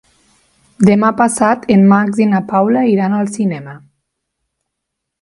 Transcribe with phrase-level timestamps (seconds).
[0.89, 3.81] Demà passat en Max i na Paula iran al cinema.